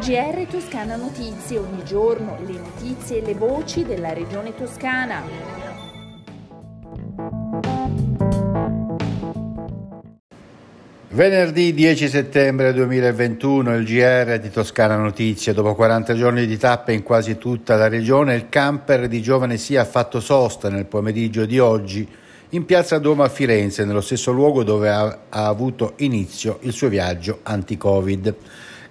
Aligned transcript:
GR 0.00 0.46
Toscana 0.50 0.96
Notizie, 0.96 1.58
ogni 1.58 1.84
giorno 1.84 2.38
le 2.46 2.54
notizie 2.54 3.18
e 3.18 3.20
le 3.20 3.34
voci 3.34 3.84
della 3.84 4.14
regione 4.14 4.54
toscana. 4.54 5.22
Venerdì 11.10 11.74
10 11.74 12.08
settembre 12.08 12.72
2021 12.72 13.76
il 13.76 13.84
GR 13.84 14.38
di 14.38 14.48
Toscana 14.48 14.96
Notizie. 14.96 15.52
Dopo 15.52 15.74
40 15.74 16.14
giorni 16.14 16.46
di 16.46 16.56
tappe 16.56 16.94
in 16.94 17.02
quasi 17.02 17.36
tutta 17.36 17.76
la 17.76 17.88
regione, 17.88 18.34
il 18.34 18.48
camper 18.48 19.06
di 19.06 19.20
Giovane 19.20 19.58
Sia 19.58 19.82
ha 19.82 19.84
fatto 19.84 20.20
sosta 20.20 20.70
nel 20.70 20.86
pomeriggio 20.86 21.44
di 21.44 21.58
oggi 21.58 22.08
in 22.52 22.64
piazza 22.64 22.98
Duomo 22.98 23.22
a 23.22 23.28
Firenze, 23.28 23.84
nello 23.84 24.00
stesso 24.00 24.32
luogo 24.32 24.64
dove 24.64 24.88
ha, 24.88 25.18
ha 25.28 25.46
avuto 25.46 25.92
inizio 25.96 26.58
il 26.62 26.72
suo 26.72 26.88
viaggio 26.88 27.40
anti-Covid. 27.42 28.34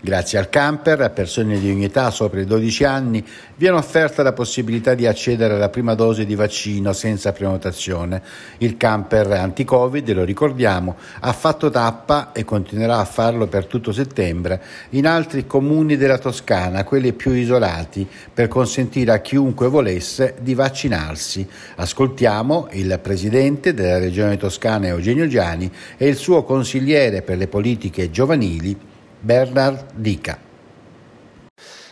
Grazie 0.02 0.38
al 0.38 0.48
camper, 0.48 1.02
a 1.02 1.10
persone 1.10 1.60
di 1.60 1.70
ogni 1.70 1.84
età 1.84 2.10
sopra 2.10 2.40
i 2.40 2.46
12 2.46 2.86
anni 2.86 3.22
viene 3.58 3.76
offerta 3.76 4.24
la 4.24 4.32
possibilità 4.32 4.94
di 4.94 5.06
accedere 5.06 5.56
alla 5.56 5.68
prima 5.68 5.94
dose 5.94 6.26
di 6.26 6.36
vaccino 6.36 6.94
senza 6.94 7.34
prenotazione. 7.34 8.22
Il 8.60 8.78
camper 8.78 9.30
anti-Covid, 9.30 10.10
lo 10.14 10.24
ricordiamo, 10.24 10.96
ha 11.20 11.34
fatto 11.34 11.70
tappa 11.70 12.32
e 12.32 12.46
continuerà 12.46 13.00
a 13.00 13.04
farlo 13.04 13.48
per 13.48 13.66
tutto 13.66 13.92
settembre 13.92 14.62
in 14.92 15.06
altri 15.06 15.46
comuni 15.46 15.98
della 15.98 16.18
Toscana, 16.18 16.86
quelli 16.86 17.12
più 17.12 17.34
isolati, 17.34 18.08
per 18.34 18.48
consentire 18.48 19.12
a 19.12 19.20
chiunque 19.20 19.68
volesse 19.68 20.36
di 20.40 20.54
vaccinarsi. 20.54 21.46
Ascoltiamo 21.76 22.70
il 22.72 22.98
presidente 23.02 23.74
della 23.74 24.00
regione 24.00 24.38
toscana 24.38 24.88
Eugenio 24.88 25.28
Giani 25.28 25.70
e 25.98 26.08
il 26.08 26.16
suo 26.16 26.44
consigliere 26.44 27.22
per 27.22 27.38
le 27.38 27.50
politiche 27.50 28.10
giovanili 28.10 28.88
Bernard 29.22 29.92
Dica. 29.96 30.48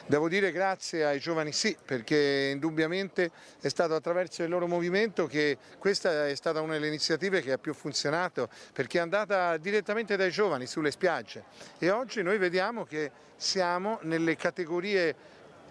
Devo 0.05 0.29
dire 0.29 0.53
grazie 0.53 1.03
ai 1.03 1.19
giovani 1.19 1.51
sì, 1.51 1.75
perché 1.85 2.51
indubbiamente 2.53 3.29
è 3.59 3.67
stato 3.67 3.93
attraverso 3.93 4.41
il 4.43 4.49
loro 4.49 4.65
movimento 4.65 5.27
che 5.27 5.57
questa 5.77 6.27
è 6.27 6.35
stata 6.35 6.61
una 6.61 6.73
delle 6.73 6.87
iniziative 6.87 7.41
che 7.41 7.51
ha 7.51 7.57
più 7.57 7.73
funzionato, 7.73 8.47
perché 8.71 8.99
è 8.99 9.01
andata 9.01 9.57
direttamente 9.57 10.15
dai 10.15 10.31
giovani 10.31 10.65
sulle 10.65 10.91
spiagge 10.91 11.43
e 11.79 11.89
oggi 11.89 12.23
noi 12.23 12.37
vediamo 12.37 12.85
che 12.85 13.11
siamo 13.35 13.99
nelle 14.03 14.37
categorie 14.37 15.13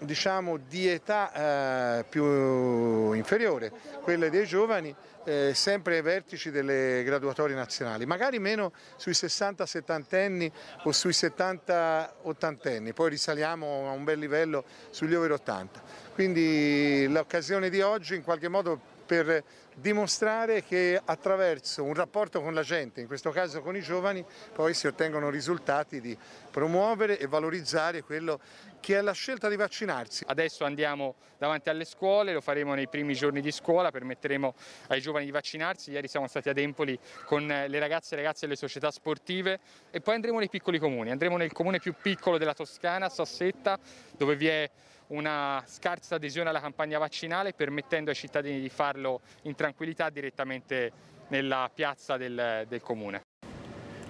diciamo, 0.01 0.59
di 0.59 0.89
età 0.89 1.99
eh, 1.99 2.05
più 2.05 3.13
inferiore, 3.13 3.73
quelle 4.03 4.31
dei 4.31 4.47
giovani, 4.47 4.95
eh, 5.25 5.53
sempre 5.55 5.97
ai 5.97 6.03
vertici 6.03 6.51
delle 6.51 7.03
graduatorie 7.05 7.57
nazionali, 7.57 8.07
magari 8.07 8.39
meno 8.39 8.73
sui 8.97 9.13
60-70 9.13 10.17
anni 10.17 10.53
o 10.85 10.93
sui 10.93 11.11
70-80 11.11 12.77
anni, 12.77 12.93
poi 12.93 13.11
risaliamo 13.11 13.89
a 13.89 13.93
un 13.93 14.05
bel 14.05 14.19
livello 14.19 14.65
sugli 14.91 15.15
over 15.15 15.33
80. 15.33 15.83
Quindi 16.15 17.07
l'occasione 17.09 17.71
di 17.71 17.81
oggi 17.81 18.15
in 18.15 18.23
qualche 18.23 18.49
modo 18.49 18.95
per 19.07 19.43
dimostrare 19.75 20.65
che 20.65 21.01
attraverso 21.03 21.85
un 21.85 21.95
rapporto 21.95 22.43
con 22.43 22.55
la 22.55 22.63
gente, 22.63 23.01
in 23.01 23.07
questo 23.07 23.31
caso 23.31 23.61
con 23.63 23.77
i 23.77 23.81
giovani, 23.81 24.25
poi 24.53 24.75
si 24.75 24.87
ottengono 24.87 25.31
risultati 25.31 26.01
di 26.01 26.17
promuovere 26.57 27.19
e 27.19 27.27
valorizzare 27.27 28.01
quello 28.01 28.41
che 28.81 28.97
è 28.97 29.03
la 29.03 29.13
scelta 29.13 29.51
di 29.51 29.57
vaccinarsi. 29.57 30.25
Adesso 30.27 30.65
andiamo 30.65 31.17
davanti 31.37 31.69
alle 31.69 31.85
scuole, 31.85 32.33
lo 32.33 32.41
faremo 32.41 32.73
nei 32.73 32.89
primi 32.89 33.13
giorni 33.13 33.43
di 33.43 33.53
scuola, 33.53 33.91
permetteremo 33.91 34.55
ai 34.89 35.03
giovani 35.03 35.27
di 35.27 35.31
vaccinarsi. 35.33 35.91
Ieri 35.91 36.09
siamo 36.09 36.27
stati 36.29 36.49
ad 36.49 36.57
Empoli 36.57 36.99
con 37.27 37.47
le 37.47 37.79
ragazze 37.79 38.15
e 38.15 38.17
ragazze 38.17 38.47
delle 38.47 38.57
società 38.57 38.91
sportive 38.91 39.61
e 39.91 40.01
poi 40.01 40.15
andremo 40.15 40.39
nei 40.39 40.49
piccoli 40.49 40.79
comuni, 40.79 41.11
andremo 41.11 41.37
nel 41.37 41.53
comune 41.53 41.79
più 41.79 41.93
piccolo 42.01 42.39
della 42.39 42.55
Toscana, 42.55 43.11
Sassetta, 43.11 43.79
dove 44.17 44.35
vi 44.35 44.47
è 44.47 44.71
una 45.09 45.63
scarsa 45.67 46.15
adesione 46.15 46.49
alla 46.49 46.61
campagna 46.61 46.99
vaccinale 46.99 47.53
permettendo 47.53 48.09
ai 48.09 48.17
cittadini 48.17 48.63
di 48.63 48.71
farlo 48.71 49.21
in 49.43 49.55
tranquillità 49.55 50.09
direttamente 50.09 50.91
nella 51.29 51.71
piazza 51.71 52.17
del, 52.17 52.65
del 52.67 52.81
comune. 52.81 53.21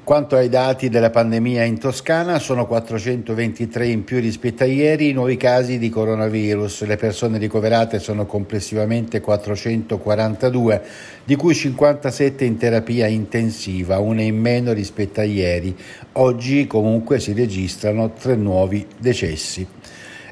Quanto 0.07 0.37
ai 0.37 0.49
dati 0.49 0.89
della 0.89 1.11
pandemia 1.11 1.65
in 1.65 1.81
Toscana, 1.81 2.39
sono 2.39 2.65
423 2.65 3.89
in 3.89 4.05
più 4.05 4.21
rispetto 4.21 4.63
a 4.63 4.67
ieri 4.67 5.09
i 5.09 5.13
nuovi 5.13 5.37
casi 5.37 5.79
di 5.79 5.89
coronavirus. 5.89 6.85
Le 6.85 6.95
persone 6.95 7.39
ricoverate 7.39 7.99
sono 7.99 8.25
complessivamente 8.25 9.21
442, 9.21 10.83
di 11.25 11.35
cui 11.35 11.57
57 11.57 12.45
in 12.45 12.57
terapia 12.57 13.09
intensiva, 13.09 13.99
una 13.99 14.23
in 14.23 14.39
meno 14.39 14.73
rispetto 14.73 15.19
a 15.19 15.25
ieri. 15.25 15.77
Oggi 16.13 16.69
comunque 16.69 17.19
si 17.19 17.33
registrano 17.33 18.13
tre 18.13 18.37
nuovi 18.37 18.87
decessi 18.97 19.67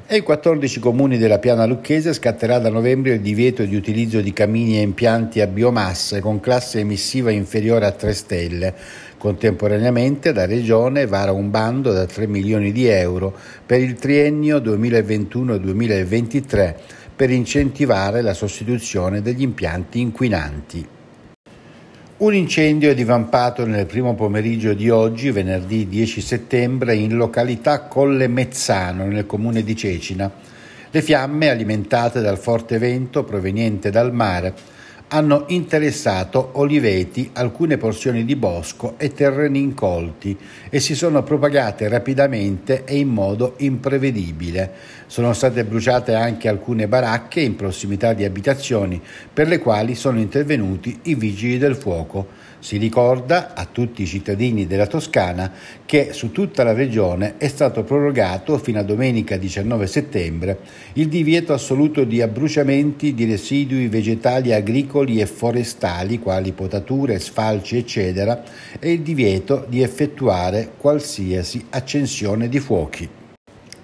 e 0.07 0.17
in 0.17 0.23
14 0.23 0.79
comuni 0.79 1.17
della 1.17 1.39
piana 1.39 1.65
lucchese 1.65 2.13
scatterà 2.13 2.59
da 2.59 2.69
novembre 2.69 3.13
il 3.13 3.21
divieto 3.21 3.65
di 3.65 3.75
utilizzo 3.75 4.21
di 4.21 4.33
camini 4.33 4.77
e 4.77 4.81
impianti 4.81 5.41
a 5.41 5.47
biomassa 5.47 6.19
con 6.19 6.39
classe 6.39 6.77
emissiva 6.77 7.31
inferiore 7.31 7.87
a 7.87 7.91
3 7.91 8.13
stelle. 8.13 8.75
Contemporaneamente 9.25 10.33
la 10.33 10.45
Regione 10.45 11.07
vara 11.07 11.31
un 11.31 11.49
bando 11.49 11.91
da 11.91 12.05
3 12.05 12.27
milioni 12.27 12.71
di 12.71 12.85
euro 12.85 13.35
per 13.65 13.81
il 13.81 13.95
triennio 13.95 14.59
2021-2023 14.59 16.75
per 17.15 17.31
incentivare 17.31 18.21
la 18.21 18.35
sostituzione 18.35 19.23
degli 19.23 19.41
impianti 19.41 19.99
inquinanti. 19.99 20.87
Un 22.17 22.35
incendio 22.35 22.91
è 22.91 22.93
divampato 22.93 23.65
nel 23.65 23.87
primo 23.87 24.13
pomeriggio 24.13 24.75
di 24.75 24.91
oggi, 24.91 25.31
venerdì 25.31 25.87
10 25.87 26.21
settembre, 26.21 26.93
in 26.93 27.15
località 27.15 27.87
Colle 27.87 28.27
Mezzano, 28.27 29.07
nel 29.07 29.25
comune 29.25 29.63
di 29.63 29.75
Cecina. 29.75 30.31
Le 30.91 31.01
fiamme, 31.01 31.49
alimentate 31.49 32.21
dal 32.21 32.37
forte 32.37 32.77
vento 32.77 33.23
proveniente 33.23 33.89
dal 33.89 34.13
mare, 34.13 34.74
hanno 35.09 35.45
interessato 35.47 36.49
oliveti, 36.53 37.29
alcune 37.33 37.77
porzioni 37.77 38.25
di 38.25 38.35
bosco 38.35 38.95
e 38.97 39.13
terreni 39.13 39.59
incolti 39.59 40.35
e 40.69 40.79
si 40.79 40.95
sono 40.95 41.21
propagate 41.23 41.87
rapidamente 41.87 42.83
e 42.85 42.97
in 42.97 43.09
modo 43.09 43.53
imprevedibile. 43.57 44.71
Sono 45.05 45.33
state 45.33 45.63
bruciate 45.63 46.15
anche 46.15 46.47
alcune 46.47 46.87
baracche 46.87 47.41
in 47.41 47.55
prossimità 47.55 48.13
di 48.13 48.25
abitazioni 48.25 48.99
per 49.31 49.47
le 49.47 49.59
quali 49.59 49.93
sono 49.93 50.19
intervenuti 50.19 50.99
i 51.03 51.15
vigili 51.15 51.57
del 51.57 51.75
fuoco. 51.75 52.44
Si 52.65 52.77
ricorda 52.77 53.53
a 53.53 53.67
tutti 53.71 54.01
i 54.01 54.07
cittadini 54.07 54.65
della 54.65 54.87
Toscana 54.87 55.51
che 55.85 56.13
su 56.13 56.31
tutta 56.31 56.63
la 56.63 56.73
regione 56.73 57.35
è 57.37 57.47
stato 57.47 57.83
prorogato 57.83 58.57
fino 58.57 58.79
a 58.79 58.81
domenica 58.81 59.37
19 59.37 59.85
settembre 59.85 60.57
il 60.93 61.07
divieto 61.07 61.53
assoluto 61.53 62.05
di 62.05 62.23
abbruciamenti 62.23 63.13
di 63.13 63.25
residui 63.25 63.87
vegetali 63.87 64.51
agricoli 64.51 65.19
e 65.19 65.27
forestali 65.27 66.17
quali 66.17 66.53
potature, 66.53 67.19
sfalci 67.19 67.77
eccetera 67.77 68.43
e 68.79 68.93
il 68.93 69.01
divieto 69.01 69.67
di 69.69 69.83
effettuare 69.83 70.71
qualsiasi 70.75 71.67
accensione 71.69 72.49
di 72.49 72.59
fuochi. 72.59 73.07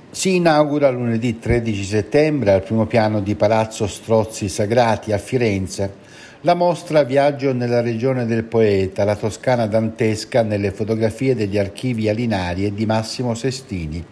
Si 0.10 0.34
inaugura 0.38 0.90
lunedì 0.90 1.38
13 1.38 1.84
settembre 1.84 2.52
al 2.52 2.64
primo 2.64 2.88
piano 2.88 3.22
di 3.22 3.36
Palazzo 3.36 3.86
Strozzi 3.86 4.50
Sagrati 4.50 5.12
a 5.12 5.20
Firenze 5.20 6.02
la 6.44 6.56
mostra 6.56 7.04
Viaggio 7.04 7.54
nella 7.54 7.82
regione 7.82 8.26
del 8.26 8.44
poeta, 8.44 9.04
la 9.04 9.16
Toscana 9.16 9.68
dantesca 9.68 10.42
nelle 10.42 10.72
fotografie 10.72 11.36
degli 11.36 11.58
archivi 11.58 12.10
alinarie 12.10 12.74
di 12.74 12.88
Massimo 12.88 13.36
Sestini. 13.36 14.04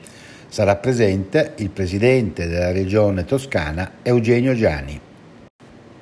Sarà 0.47 0.75
presente 0.75 1.53
il 1.57 1.69
presidente 1.69 2.47
della 2.47 2.71
regione 2.71 3.25
toscana 3.25 3.93
Eugenio 4.03 4.53
Giani. 4.53 4.99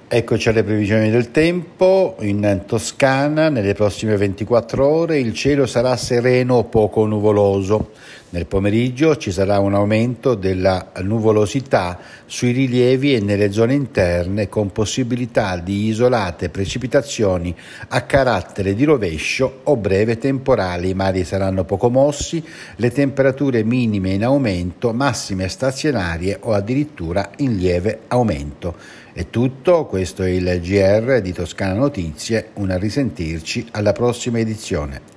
Eccoci 0.10 0.50
alle 0.50 0.64
previsioni 0.64 1.10
del 1.10 1.32
tempo. 1.32 2.16
In 2.20 2.64
Toscana 2.66 3.50
nelle 3.50 3.74
prossime 3.74 4.18
24 4.18 4.86
ore 4.86 5.20
il 5.20 5.34
cielo 5.34 5.66
sarà 5.66 5.96
sereno 5.96 6.56
o 6.56 6.64
poco 6.66 7.06
nuvoloso. 7.06 7.92
Nel 8.30 8.46
pomeriggio 8.46 9.16
ci 9.16 9.32
sarà 9.32 9.60
un 9.60 9.74
aumento 9.74 10.36
della 10.36 10.92
nuvolosità 11.02 11.98
sui 12.26 12.52
rilievi 12.52 13.16
e 13.16 13.22
nelle 13.22 13.54
zone 13.54 13.74
interne 13.74 14.50
con 14.50 14.74
possibilità 14.74 15.56
di 15.56 15.88
isolate 15.88 16.50
precipitazioni 16.50 17.56
a 17.88 18.02
carattere 18.02 18.76
di 18.76 18.84
rovescio 18.84 19.62
o 19.64 19.78
breve 19.78 20.18
temporali. 20.18 20.90
I 20.90 20.94
mari 20.94 21.24
saranno 21.24 21.64
poco 21.64 21.90
mossi, 21.90 22.44
le 22.76 22.92
temperature 22.92 23.64
minime 23.64 24.10
in 24.10 24.26
aumento, 24.26 24.92
massime 24.92 25.48
stazionarie 25.48 26.38
o 26.42 26.52
addirittura 26.52 27.32
in 27.38 27.56
lieve 27.56 28.02
aumento. 28.08 28.76
È 29.14 29.30
tutto, 29.30 29.86
questo 29.86 30.24
è 30.24 30.30
il 30.30 30.60
GR 30.62 31.22
di 31.22 31.32
Toscana 31.32 31.76
Notizie, 31.76 32.50
una 32.56 32.78
risentirci 32.78 33.68
alla 33.72 33.94
prossima 33.94 34.40
edizione. 34.40 35.17